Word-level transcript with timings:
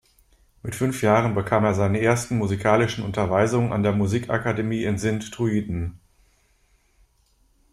Mit 0.63 0.73
fünf 0.73 1.03
Jahren 1.03 1.35
bekam 1.35 1.63
er 1.63 1.75
seine 1.75 2.01
ersten 2.01 2.35
musikalischen 2.39 3.03
Unterweisungen 3.05 3.71
an 3.71 3.83
der 3.83 3.91
Musik-Akademie 3.91 4.83
in 4.83 4.97
Sint-Truiden. 4.97 5.99